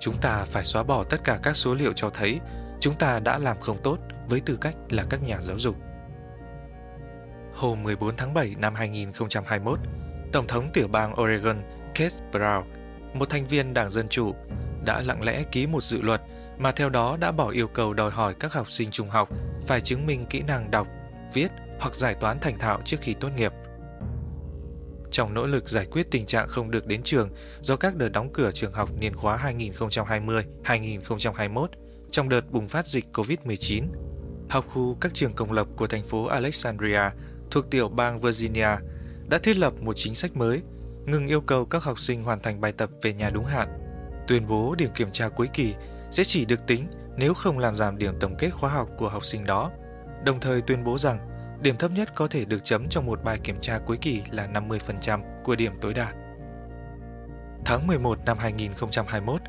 Chúng 0.00 0.16
ta 0.20 0.44
phải 0.44 0.64
xóa 0.64 0.82
bỏ 0.82 1.04
tất 1.04 1.24
cả 1.24 1.38
các 1.42 1.56
số 1.56 1.74
liệu 1.74 1.92
cho 1.92 2.10
thấy 2.10 2.40
chúng 2.80 2.94
ta 2.94 3.20
đã 3.20 3.38
làm 3.38 3.60
không 3.60 3.82
tốt 3.82 3.98
với 4.28 4.40
tư 4.40 4.58
cách 4.60 4.74
là 4.90 5.04
các 5.10 5.22
nhà 5.22 5.38
giáo 5.42 5.58
dục. 5.58 5.76
Hôm 7.54 7.82
14 7.82 8.16
tháng 8.16 8.34
7 8.34 8.54
năm 8.58 8.74
2021, 8.74 9.78
Tổng 10.32 10.46
thống 10.46 10.70
tiểu 10.72 10.88
bang 10.88 11.20
Oregon 11.20 11.56
Keith 11.94 12.14
Brown, 12.32 12.62
một 13.14 13.30
thành 13.30 13.46
viên 13.46 13.74
Đảng 13.74 13.90
Dân 13.90 14.08
Chủ, 14.08 14.34
đã 14.84 15.02
lặng 15.02 15.22
lẽ 15.22 15.44
ký 15.52 15.66
một 15.66 15.84
dự 15.84 16.00
luật 16.00 16.22
mà 16.58 16.72
theo 16.72 16.88
đó 16.88 17.16
đã 17.20 17.32
bỏ 17.32 17.50
yêu 17.50 17.68
cầu 17.68 17.94
đòi 17.94 18.10
hỏi 18.10 18.34
các 18.40 18.52
học 18.52 18.70
sinh 18.70 18.90
trung 18.90 19.08
học 19.08 19.28
phải 19.66 19.80
chứng 19.80 20.06
minh 20.06 20.26
kỹ 20.26 20.42
năng 20.46 20.70
đọc, 20.70 20.86
viết 21.32 21.48
hoặc 21.80 21.94
giải 21.94 22.14
toán 22.14 22.38
thành 22.38 22.58
thạo 22.58 22.80
trước 22.84 22.96
khi 23.00 23.14
tốt 23.14 23.28
nghiệp. 23.36 23.52
Trong 25.10 25.34
nỗ 25.34 25.46
lực 25.46 25.68
giải 25.68 25.86
quyết 25.90 26.10
tình 26.10 26.26
trạng 26.26 26.48
không 26.48 26.70
được 26.70 26.86
đến 26.86 27.02
trường 27.02 27.30
do 27.60 27.76
các 27.76 27.96
đợt 27.96 28.08
đóng 28.08 28.32
cửa 28.32 28.50
trường 28.54 28.72
học 28.72 28.90
niên 29.00 29.16
khóa 29.16 29.52
2020-2021 30.64 31.66
trong 32.10 32.28
đợt 32.28 32.50
bùng 32.50 32.68
phát 32.68 32.86
dịch 32.86 33.04
COVID-19, 33.12 33.84
học 34.48 34.64
khu 34.68 34.96
các 35.00 35.14
trường 35.14 35.32
công 35.32 35.52
lập 35.52 35.66
của 35.76 35.86
thành 35.86 36.04
phố 36.04 36.24
Alexandria 36.24 37.00
thuộc 37.50 37.70
tiểu 37.70 37.88
bang 37.88 38.20
Virginia 38.20 38.68
đã 39.30 39.38
thiết 39.38 39.56
lập 39.56 39.72
một 39.80 39.92
chính 39.96 40.14
sách 40.14 40.36
mới, 40.36 40.62
ngừng 41.06 41.26
yêu 41.26 41.40
cầu 41.40 41.66
các 41.66 41.82
học 41.82 41.98
sinh 41.98 42.22
hoàn 42.22 42.40
thành 42.40 42.60
bài 42.60 42.72
tập 42.72 42.90
về 43.02 43.12
nhà 43.12 43.30
đúng 43.30 43.44
hạn, 43.44 43.68
tuyên 44.28 44.46
bố 44.46 44.74
điểm 44.74 44.90
kiểm 44.94 45.12
tra 45.12 45.28
cuối 45.28 45.48
kỳ 45.54 45.74
sẽ 46.10 46.24
chỉ 46.24 46.44
được 46.44 46.66
tính 46.66 46.86
nếu 47.16 47.34
không 47.34 47.58
làm 47.58 47.76
giảm 47.76 47.98
điểm 47.98 48.14
tổng 48.20 48.36
kết 48.38 48.50
khóa 48.50 48.70
học 48.70 48.88
của 48.98 49.08
học 49.08 49.24
sinh 49.24 49.44
đó, 49.44 49.70
đồng 50.24 50.40
thời 50.40 50.60
tuyên 50.60 50.84
bố 50.84 50.98
rằng 50.98 51.18
điểm 51.60 51.76
thấp 51.76 51.90
nhất 51.90 52.14
có 52.14 52.28
thể 52.28 52.44
được 52.44 52.64
chấm 52.64 52.88
trong 52.88 53.06
một 53.06 53.24
bài 53.24 53.38
kiểm 53.44 53.60
tra 53.60 53.78
cuối 53.78 53.96
kỳ 54.00 54.22
là 54.30 54.46
50% 54.46 55.20
của 55.44 55.56
điểm 55.56 55.72
tối 55.80 55.94
đa. 55.94 56.12
Tháng 57.64 57.86
11 57.86 58.18
năm 58.26 58.38
2021, 58.38 59.40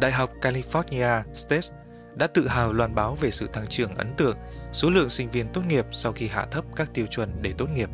Đại 0.00 0.12
học 0.12 0.30
California 0.40 1.22
State 1.32 1.68
đã 2.14 2.26
tự 2.26 2.48
hào 2.48 2.72
loan 2.72 2.94
báo 2.94 3.14
về 3.14 3.30
sự 3.30 3.46
tăng 3.46 3.66
trưởng 3.66 3.94
ấn 3.94 4.14
tượng 4.16 4.36
số 4.72 4.90
lượng 4.90 5.08
sinh 5.08 5.30
viên 5.30 5.48
tốt 5.48 5.62
nghiệp 5.68 5.86
sau 5.92 6.12
khi 6.12 6.28
hạ 6.28 6.46
thấp 6.50 6.64
các 6.76 6.90
tiêu 6.94 7.06
chuẩn 7.10 7.42
để 7.42 7.52
tốt 7.58 7.66
nghiệp. 7.66 7.88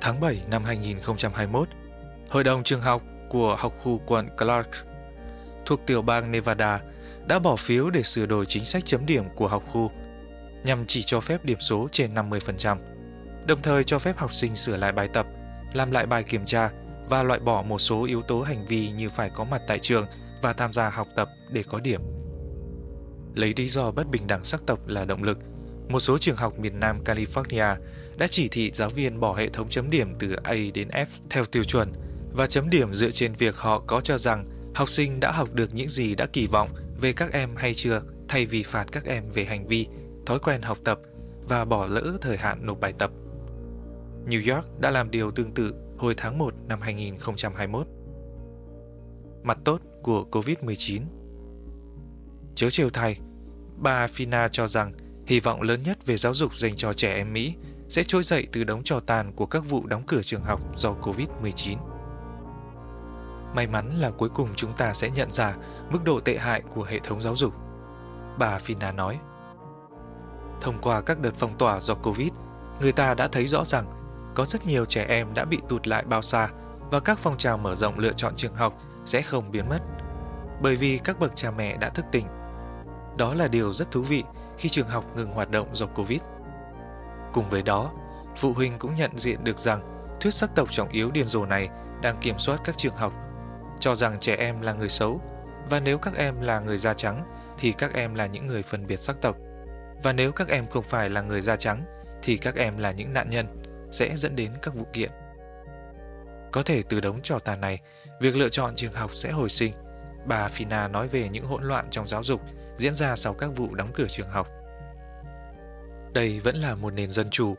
Tháng 0.00 0.20
7 0.20 0.42
năm 0.50 0.64
2021, 0.64 1.68
Hội 2.28 2.44
đồng 2.44 2.62
trường 2.62 2.80
học 2.80 3.02
của 3.28 3.56
học 3.56 3.72
khu 3.78 4.00
quận 4.06 4.28
Clark 4.36 4.68
thuộc 5.66 5.80
tiểu 5.86 6.02
bang 6.02 6.32
Nevada 6.32 6.80
đã 7.26 7.38
bỏ 7.38 7.56
phiếu 7.56 7.90
để 7.90 8.02
sửa 8.02 8.26
đổi 8.26 8.46
chính 8.46 8.64
sách 8.64 8.82
chấm 8.86 9.06
điểm 9.06 9.24
của 9.34 9.48
học 9.48 9.62
khu 9.72 9.90
nhằm 10.64 10.84
chỉ 10.86 11.02
cho 11.02 11.20
phép 11.20 11.44
điểm 11.44 11.60
số 11.60 11.88
trên 11.92 12.14
50%, 12.14 12.76
đồng 13.46 13.62
thời 13.62 13.84
cho 13.84 13.98
phép 13.98 14.18
học 14.18 14.34
sinh 14.34 14.56
sửa 14.56 14.76
lại 14.76 14.92
bài 14.92 15.08
tập, 15.08 15.26
làm 15.72 15.90
lại 15.90 16.06
bài 16.06 16.22
kiểm 16.22 16.44
tra 16.44 16.70
và 17.08 17.22
loại 17.22 17.40
bỏ 17.40 17.62
một 17.62 17.78
số 17.78 18.04
yếu 18.04 18.22
tố 18.22 18.42
hành 18.42 18.66
vi 18.68 18.90
như 18.90 19.08
phải 19.08 19.30
có 19.34 19.44
mặt 19.44 19.62
tại 19.68 19.78
trường 19.78 20.06
và 20.42 20.52
tham 20.52 20.72
gia 20.72 20.90
học 20.90 21.08
tập 21.16 21.28
để 21.50 21.62
có 21.62 21.80
điểm. 21.80 22.00
Lấy 23.34 23.54
lý 23.56 23.68
do 23.68 23.90
bất 23.90 24.08
bình 24.10 24.26
đẳng 24.26 24.44
sắc 24.44 24.60
tộc 24.66 24.88
là 24.88 25.04
động 25.04 25.22
lực, 25.22 25.38
một 25.88 26.00
số 26.00 26.18
trường 26.18 26.36
học 26.36 26.58
miền 26.58 26.80
Nam 26.80 27.04
California 27.04 27.76
đã 28.16 28.26
chỉ 28.30 28.48
thị 28.48 28.70
giáo 28.74 28.90
viên 28.90 29.20
bỏ 29.20 29.34
hệ 29.34 29.48
thống 29.48 29.68
chấm 29.68 29.90
điểm 29.90 30.14
từ 30.18 30.34
A 30.42 30.54
đến 30.74 30.88
F 30.88 31.06
theo 31.30 31.44
tiêu 31.44 31.64
chuẩn 31.64 31.92
và 32.32 32.46
chấm 32.46 32.70
điểm 32.70 32.94
dựa 32.94 33.10
trên 33.10 33.32
việc 33.32 33.56
họ 33.56 33.82
có 33.86 34.00
cho 34.00 34.18
rằng 34.18 34.44
học 34.74 34.90
sinh 34.90 35.20
đã 35.20 35.30
học 35.30 35.48
được 35.52 35.74
những 35.74 35.88
gì 35.88 36.14
đã 36.14 36.26
kỳ 36.26 36.46
vọng 36.46 36.68
về 37.00 37.12
các 37.12 37.32
em 37.32 37.56
hay 37.56 37.74
chưa 37.74 38.02
thay 38.28 38.46
vì 38.46 38.62
phạt 38.62 38.86
các 38.92 39.04
em 39.04 39.30
về 39.30 39.44
hành 39.44 39.66
vi, 39.66 39.86
thói 40.26 40.38
quen 40.38 40.62
học 40.62 40.78
tập 40.84 40.98
và 41.48 41.64
bỏ 41.64 41.86
lỡ 41.86 42.18
thời 42.20 42.36
hạn 42.36 42.66
nộp 42.66 42.80
bài 42.80 42.92
tập. 42.98 43.10
New 44.26 44.54
York 44.54 44.80
đã 44.80 44.90
làm 44.90 45.10
điều 45.10 45.30
tương 45.30 45.54
tự 45.54 45.74
hồi 45.98 46.14
tháng 46.16 46.38
1 46.38 46.54
năm 46.68 46.80
2021. 46.80 47.86
Mặt 49.42 49.58
tốt 49.64 49.80
của 50.02 50.24
COVID-19 50.30 51.02
Chớ 52.54 52.70
chiều 52.70 52.90
thay, 52.90 53.18
bà 53.76 54.06
Fina 54.06 54.48
cho 54.52 54.68
rằng 54.68 54.92
hy 55.26 55.40
vọng 55.40 55.62
lớn 55.62 55.80
nhất 55.84 56.06
về 56.06 56.16
giáo 56.16 56.34
dục 56.34 56.58
dành 56.58 56.76
cho 56.76 56.92
trẻ 56.92 57.14
em 57.14 57.32
Mỹ 57.32 57.54
sẽ 57.88 58.04
trỗi 58.04 58.22
dậy 58.22 58.46
từ 58.52 58.64
đống 58.64 58.84
trò 58.84 59.00
tàn 59.00 59.32
của 59.32 59.46
các 59.46 59.62
vụ 59.68 59.86
đóng 59.86 60.02
cửa 60.06 60.22
trường 60.22 60.44
học 60.44 60.60
do 60.76 60.94
COVID-19. 61.02 61.76
May 63.54 63.66
mắn 63.66 64.00
là 64.00 64.10
cuối 64.10 64.28
cùng 64.28 64.48
chúng 64.56 64.72
ta 64.76 64.94
sẽ 64.94 65.10
nhận 65.10 65.30
ra 65.30 65.56
mức 65.90 66.04
độ 66.04 66.20
tệ 66.20 66.38
hại 66.38 66.62
của 66.74 66.82
hệ 66.82 66.98
thống 66.98 67.22
giáo 67.22 67.36
dục. 67.36 67.54
Bà 68.38 68.58
Fina 68.58 68.94
nói. 68.94 69.18
Thông 70.60 70.78
qua 70.82 71.00
các 71.00 71.20
đợt 71.20 71.34
phong 71.34 71.58
tỏa 71.58 71.80
do 71.80 71.94
Covid, 71.94 72.28
người 72.80 72.92
ta 72.92 73.14
đã 73.14 73.28
thấy 73.28 73.46
rõ 73.46 73.64
rằng 73.64 73.84
có 74.34 74.46
rất 74.46 74.66
nhiều 74.66 74.84
trẻ 74.84 75.06
em 75.08 75.34
đã 75.34 75.44
bị 75.44 75.58
tụt 75.68 75.86
lại 75.86 76.04
bao 76.04 76.22
xa 76.22 76.48
và 76.90 77.00
các 77.00 77.18
phong 77.18 77.38
trào 77.38 77.58
mở 77.58 77.74
rộng 77.74 77.98
lựa 77.98 78.12
chọn 78.12 78.36
trường 78.36 78.54
học 78.54 78.78
sẽ 79.04 79.22
không 79.22 79.50
biến 79.50 79.68
mất. 79.68 79.80
Bởi 80.60 80.76
vì 80.76 80.98
các 81.04 81.20
bậc 81.20 81.36
cha 81.36 81.50
mẹ 81.50 81.76
đã 81.76 81.88
thức 81.88 82.04
tỉnh. 82.12 82.26
Đó 83.16 83.34
là 83.34 83.48
điều 83.48 83.72
rất 83.72 83.90
thú 83.90 84.02
vị 84.02 84.24
khi 84.58 84.68
trường 84.68 84.88
học 84.88 85.04
ngừng 85.16 85.32
hoạt 85.32 85.50
động 85.50 85.68
do 85.72 85.86
Covid. 85.86 86.20
Cùng 87.32 87.50
với 87.50 87.62
đó, 87.62 87.92
phụ 88.36 88.52
huynh 88.52 88.78
cũng 88.78 88.94
nhận 88.94 89.10
diện 89.18 89.44
được 89.44 89.58
rằng 89.58 89.94
thuyết 90.20 90.34
sắc 90.34 90.50
tộc 90.54 90.72
trọng 90.72 90.88
yếu 90.88 91.10
điên 91.10 91.26
rồ 91.26 91.46
này 91.46 91.68
đang 92.02 92.16
kiểm 92.20 92.38
soát 92.38 92.60
các 92.64 92.74
trường 92.78 92.96
học 92.96 93.12
cho 93.80 93.94
rằng 93.94 94.18
trẻ 94.20 94.36
em 94.36 94.60
là 94.60 94.72
người 94.72 94.88
xấu 94.88 95.20
và 95.70 95.80
nếu 95.80 95.98
các 95.98 96.16
em 96.16 96.40
là 96.40 96.60
người 96.60 96.78
da 96.78 96.94
trắng 96.94 97.24
thì 97.58 97.72
các 97.72 97.94
em 97.94 98.14
là 98.14 98.26
những 98.26 98.46
người 98.46 98.62
phân 98.62 98.86
biệt 98.86 98.96
sắc 98.96 99.16
tộc. 99.20 99.36
Và 100.04 100.12
nếu 100.12 100.32
các 100.32 100.48
em 100.48 100.66
không 100.66 100.82
phải 100.84 101.10
là 101.10 101.20
người 101.20 101.40
da 101.40 101.56
trắng 101.56 101.84
thì 102.22 102.36
các 102.36 102.54
em 102.56 102.78
là 102.78 102.92
những 102.92 103.12
nạn 103.12 103.30
nhân 103.30 103.46
sẽ 103.92 104.16
dẫn 104.16 104.36
đến 104.36 104.50
các 104.62 104.74
vụ 104.74 104.86
kiện. 104.92 105.10
Có 106.52 106.62
thể 106.62 106.82
từ 106.88 107.00
đống 107.00 107.20
trò 107.22 107.38
tàn 107.38 107.60
này, 107.60 107.80
việc 108.20 108.36
lựa 108.36 108.48
chọn 108.48 108.74
trường 108.76 108.92
học 108.92 109.10
sẽ 109.14 109.30
hồi 109.30 109.48
sinh. 109.48 109.72
Bà 110.26 110.48
Fina 110.48 110.90
nói 110.90 111.08
về 111.08 111.28
những 111.28 111.44
hỗn 111.44 111.62
loạn 111.62 111.86
trong 111.90 112.08
giáo 112.08 112.22
dục 112.22 112.40
diễn 112.76 112.94
ra 112.94 113.16
sau 113.16 113.34
các 113.34 113.50
vụ 113.56 113.74
đóng 113.74 113.90
cửa 113.94 114.06
trường 114.08 114.28
học. 114.28 114.48
Đây 116.12 116.40
vẫn 116.40 116.56
là 116.56 116.74
một 116.74 116.92
nền 116.92 117.10
dân 117.10 117.30
chủ, 117.30 117.54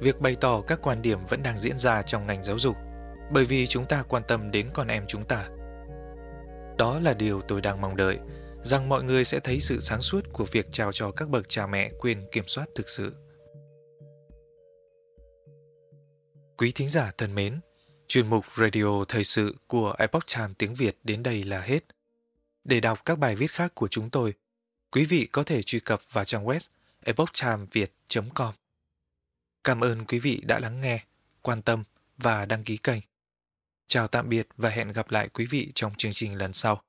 việc 0.00 0.20
bày 0.20 0.36
tỏ 0.40 0.60
các 0.66 0.78
quan 0.82 1.02
điểm 1.02 1.26
vẫn 1.26 1.42
đang 1.42 1.58
diễn 1.58 1.78
ra 1.78 2.02
trong 2.02 2.26
ngành 2.26 2.42
giáo 2.42 2.58
dục, 2.58 2.76
bởi 3.30 3.44
vì 3.44 3.66
chúng 3.66 3.84
ta 3.84 4.02
quan 4.08 4.22
tâm 4.28 4.50
đến 4.50 4.70
con 4.74 4.88
em 4.88 5.04
chúng 5.06 5.24
ta. 5.24 5.48
Đó 6.78 7.00
là 7.02 7.14
điều 7.14 7.40
tôi 7.40 7.60
đang 7.60 7.80
mong 7.80 7.96
đợi, 7.96 8.18
rằng 8.66 8.88
mọi 8.88 9.04
người 9.04 9.24
sẽ 9.24 9.40
thấy 9.40 9.60
sự 9.60 9.80
sáng 9.80 10.02
suốt 10.02 10.20
của 10.32 10.44
việc 10.44 10.66
trao 10.72 10.92
cho 10.92 11.10
các 11.10 11.28
bậc 11.28 11.48
cha 11.48 11.66
mẹ 11.66 11.92
quyền 11.98 12.26
kiểm 12.32 12.44
soát 12.46 12.66
thực 12.74 12.88
sự. 12.88 13.14
Quý 16.56 16.72
thính 16.72 16.88
giả 16.88 17.12
thân 17.18 17.34
mến, 17.34 17.60
chuyên 18.08 18.30
mục 18.30 18.44
Radio 18.56 19.04
Thời 19.08 19.24
sự 19.24 19.54
của 19.66 19.94
Epoch 19.98 20.26
Time 20.36 20.54
tiếng 20.58 20.74
Việt 20.74 20.98
đến 21.04 21.22
đây 21.22 21.44
là 21.44 21.60
hết. 21.60 21.84
Để 22.64 22.80
đọc 22.80 23.04
các 23.04 23.18
bài 23.18 23.36
viết 23.36 23.50
khác 23.50 23.74
của 23.74 23.88
chúng 23.88 24.10
tôi, 24.10 24.34
quý 24.90 25.04
vị 25.04 25.28
có 25.32 25.42
thể 25.42 25.62
truy 25.62 25.80
cập 25.80 26.00
vào 26.12 26.24
trang 26.24 26.44
web 26.44 26.60
epochtimeviet.com. 27.04 28.54
Cảm 29.64 29.80
ơn 29.80 30.04
quý 30.04 30.18
vị 30.18 30.40
đã 30.44 30.58
lắng 30.58 30.80
nghe, 30.80 31.04
quan 31.42 31.62
tâm 31.62 31.84
và 32.18 32.46
đăng 32.46 32.64
ký 32.64 32.76
kênh. 32.76 33.00
Chào 33.86 34.08
tạm 34.08 34.28
biệt 34.28 34.48
và 34.56 34.70
hẹn 34.70 34.92
gặp 34.92 35.10
lại 35.10 35.28
quý 35.28 35.46
vị 35.50 35.72
trong 35.74 35.94
chương 35.94 36.12
trình 36.12 36.38
lần 36.38 36.52
sau. 36.52 36.82